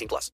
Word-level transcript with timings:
18 0.00 0.08
plus. 0.08 0.32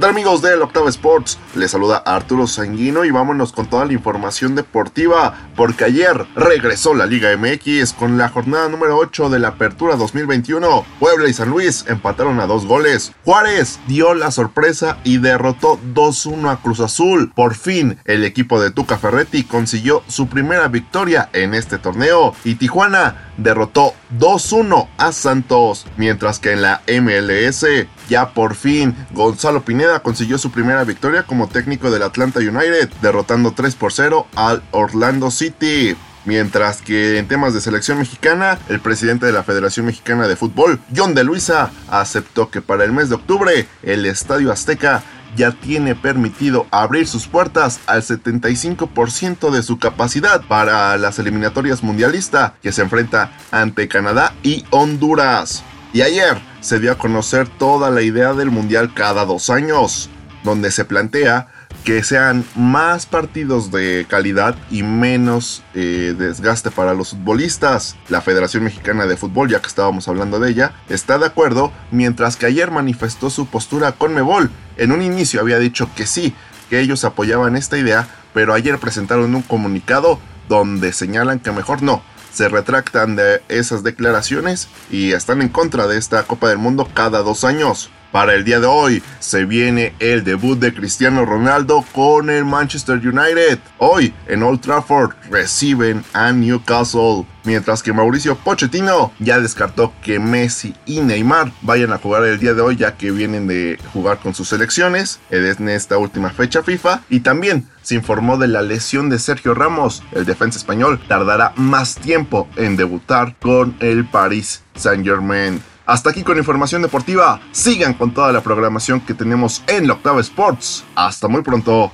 ¿Qué 0.00 0.06
tal 0.06 0.14
amigos 0.14 0.40
del 0.40 0.62
Octavo 0.62 0.88
Sports? 0.88 1.38
Les 1.54 1.72
saluda 1.72 1.98
Arturo 1.98 2.46
Sanguino 2.46 3.04
y 3.04 3.10
vámonos 3.10 3.52
con 3.52 3.68
toda 3.68 3.84
la 3.84 3.92
información 3.92 4.54
deportiva 4.54 5.50
porque 5.54 5.84
ayer 5.84 6.26
regresó 6.34 6.94
la 6.94 7.04
Liga 7.04 7.36
MX 7.36 7.92
con 7.92 8.16
la 8.16 8.30
jornada 8.30 8.70
número 8.70 8.96
8 8.96 9.28
de 9.28 9.38
la 9.38 9.48
Apertura 9.48 9.96
2021. 9.96 10.86
Puebla 10.98 11.28
y 11.28 11.34
San 11.34 11.50
Luis 11.50 11.84
empataron 11.86 12.40
a 12.40 12.46
dos 12.46 12.64
goles. 12.64 13.12
Juárez 13.26 13.78
dio 13.88 14.14
la 14.14 14.30
sorpresa 14.30 14.96
y 15.04 15.18
derrotó 15.18 15.78
2-1 15.92 16.50
a 16.50 16.62
Cruz 16.62 16.80
Azul. 16.80 17.30
Por 17.36 17.54
fin, 17.54 17.98
el 18.06 18.24
equipo 18.24 18.58
de 18.58 18.70
Tuca 18.70 18.96
Ferretti 18.96 19.44
consiguió 19.44 20.02
su 20.06 20.28
primera 20.28 20.68
victoria 20.68 21.28
en 21.34 21.52
este 21.52 21.76
torneo 21.76 22.34
y 22.42 22.54
Tijuana 22.54 23.32
derrotó 23.36 23.92
2-1 24.18 24.88
a 24.96 25.12
Santos, 25.12 25.86
mientras 25.98 26.38
que 26.38 26.52
en 26.52 26.62
la 26.62 26.80
MLS 26.88 27.66
ya 28.08 28.30
por 28.30 28.54
fin 28.54 28.94
Gonzalo 29.12 29.62
Pineda 29.62 29.89
consiguió 29.98 30.38
su 30.38 30.52
primera 30.52 30.84
victoria 30.84 31.24
como 31.24 31.48
técnico 31.48 31.90
del 31.90 32.04
Atlanta 32.04 32.38
United, 32.38 32.88
derrotando 33.02 33.50
3 33.52 33.74
por 33.74 33.92
0 33.92 34.28
al 34.36 34.62
Orlando 34.70 35.32
City. 35.32 35.96
Mientras 36.24 36.82
que 36.82 37.18
en 37.18 37.26
temas 37.26 37.54
de 37.54 37.60
selección 37.60 37.98
mexicana, 37.98 38.58
el 38.68 38.80
presidente 38.80 39.26
de 39.26 39.32
la 39.32 39.42
Federación 39.42 39.86
Mexicana 39.86 40.28
de 40.28 40.36
Fútbol, 40.36 40.78
John 40.94 41.14
de 41.14 41.24
Luisa, 41.24 41.72
aceptó 41.88 42.50
que 42.50 42.60
para 42.60 42.84
el 42.84 42.92
mes 42.92 43.08
de 43.08 43.16
octubre 43.16 43.66
el 43.82 44.06
Estadio 44.06 44.52
Azteca 44.52 45.02
ya 45.36 45.52
tiene 45.52 45.94
permitido 45.94 46.66
abrir 46.70 47.06
sus 47.06 47.26
puertas 47.26 47.80
al 47.86 48.02
75% 48.02 49.50
de 49.50 49.62
su 49.62 49.78
capacidad 49.78 50.42
para 50.42 50.96
las 50.98 51.18
eliminatorias 51.18 51.82
mundialistas 51.82 52.52
que 52.62 52.72
se 52.72 52.82
enfrenta 52.82 53.32
ante 53.50 53.88
Canadá 53.88 54.34
y 54.42 54.64
Honduras. 54.70 55.62
Y 55.92 56.02
ayer 56.02 56.40
se 56.60 56.78
dio 56.78 56.92
a 56.92 56.98
conocer 56.98 57.48
toda 57.48 57.90
la 57.90 58.02
idea 58.02 58.32
del 58.32 58.50
Mundial 58.50 58.94
cada 58.94 59.24
dos 59.24 59.50
años, 59.50 60.08
donde 60.44 60.70
se 60.70 60.84
plantea 60.84 61.48
que 61.84 62.04
sean 62.04 62.44
más 62.54 63.06
partidos 63.06 63.72
de 63.72 64.06
calidad 64.08 64.54
y 64.70 64.82
menos 64.82 65.62
eh, 65.74 66.14
desgaste 66.16 66.70
para 66.70 66.94
los 66.94 67.10
futbolistas. 67.10 67.96
La 68.08 68.20
Federación 68.20 68.64
Mexicana 68.64 69.06
de 69.06 69.16
Fútbol, 69.16 69.48
ya 69.48 69.60
que 69.60 69.66
estábamos 69.66 70.06
hablando 70.06 70.38
de 70.38 70.50
ella, 70.50 70.74
está 70.88 71.18
de 71.18 71.26
acuerdo, 71.26 71.72
mientras 71.90 72.36
que 72.36 72.46
ayer 72.46 72.70
manifestó 72.70 73.28
su 73.28 73.46
postura 73.46 73.92
con 73.92 74.14
Mebol. 74.14 74.50
En 74.76 74.92
un 74.92 75.02
inicio 75.02 75.40
había 75.40 75.58
dicho 75.58 75.90
que 75.96 76.06
sí, 76.06 76.34
que 76.68 76.80
ellos 76.80 77.04
apoyaban 77.04 77.56
esta 77.56 77.78
idea, 77.78 78.06
pero 78.32 78.54
ayer 78.54 78.78
presentaron 78.78 79.34
un 79.34 79.42
comunicado 79.42 80.20
donde 80.48 80.92
señalan 80.92 81.40
que 81.40 81.52
mejor 81.52 81.82
no, 81.82 82.02
se 82.32 82.48
retractan 82.48 83.16
de 83.16 83.42
esas 83.48 83.82
declaraciones 83.82 84.68
y 84.90 85.12
están 85.12 85.42
en 85.42 85.48
contra 85.48 85.86
de 85.86 85.98
esta 85.98 86.22
Copa 86.24 86.48
del 86.48 86.58
Mundo 86.58 86.88
cada 86.92 87.22
dos 87.22 87.44
años. 87.44 87.90
Para 88.12 88.34
el 88.34 88.44
día 88.44 88.58
de 88.58 88.66
hoy 88.66 89.02
se 89.20 89.44
viene 89.44 89.94
el 90.00 90.24
debut 90.24 90.58
de 90.58 90.74
Cristiano 90.74 91.24
Ronaldo 91.24 91.84
con 91.92 92.28
el 92.28 92.44
Manchester 92.44 92.96
United. 92.96 93.60
Hoy 93.78 94.12
en 94.26 94.42
Old 94.42 94.60
Trafford 94.60 95.12
reciben 95.30 96.02
a 96.12 96.32
Newcastle. 96.32 97.24
Mientras 97.44 97.84
que 97.84 97.92
Mauricio 97.92 98.36
Pochettino 98.36 99.12
ya 99.20 99.38
descartó 99.38 99.92
que 100.02 100.18
Messi 100.18 100.74
y 100.86 101.00
Neymar 101.00 101.52
vayan 101.62 101.92
a 101.92 101.98
jugar 101.98 102.24
el 102.24 102.40
día 102.40 102.52
de 102.52 102.60
hoy 102.60 102.76
ya 102.76 102.96
que 102.96 103.12
vienen 103.12 103.46
de 103.46 103.78
jugar 103.92 104.18
con 104.18 104.34
sus 104.34 104.48
selecciones 104.48 105.20
en 105.30 105.68
esta 105.68 105.96
última 105.96 106.30
fecha 106.30 106.64
FIFA. 106.64 107.02
Y 107.08 107.20
también 107.20 107.68
se 107.82 107.94
informó 107.94 108.38
de 108.38 108.48
la 108.48 108.62
lesión 108.62 109.08
de 109.08 109.20
Sergio 109.20 109.54
Ramos. 109.54 110.02
El 110.10 110.26
defensa 110.26 110.58
español 110.58 111.00
tardará 111.06 111.52
más 111.54 111.94
tiempo 111.94 112.48
en 112.56 112.76
debutar 112.76 113.36
con 113.38 113.76
el 113.78 114.04
Paris 114.04 114.62
Saint 114.74 115.04
Germain. 115.04 115.62
Hasta 115.90 116.10
aquí 116.10 116.22
con 116.22 116.38
información 116.38 116.82
deportiva. 116.82 117.40
Sigan 117.50 117.94
con 117.94 118.14
toda 118.14 118.30
la 118.30 118.42
programación 118.42 119.00
que 119.00 119.12
tenemos 119.12 119.60
en 119.66 119.88
la 119.88 119.94
Octava 119.94 120.20
Sports. 120.20 120.84
Hasta 120.94 121.26
muy 121.26 121.42
pronto. 121.42 121.90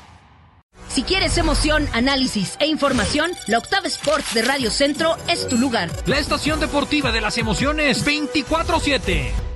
Si 0.88 1.02
quieres 1.02 1.38
emoción, 1.38 1.88
análisis 1.94 2.58
e 2.60 2.66
información, 2.66 3.30
la 3.46 3.56
Octava 3.56 3.86
Sports 3.86 4.34
de 4.34 4.42
Radio 4.42 4.70
Centro 4.70 5.16
es 5.28 5.48
tu 5.48 5.56
lugar. 5.56 5.90
La 6.04 6.18
estación 6.18 6.60
deportiva 6.60 7.10
de 7.10 7.22
las 7.22 7.38
emociones 7.38 8.06
24-7. 8.06 9.55